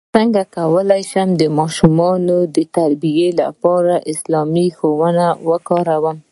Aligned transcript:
څنګه 0.15 0.41
کولی 0.57 1.01
شم 1.11 1.29
د 1.41 1.43
ماشومانو 1.57 2.37
د 2.55 2.57
تربیې 2.75 3.29
لپاره 3.41 3.93
اسلامي 4.11 4.67
لارښوونې 4.69 5.27
وکاروم 5.49 6.17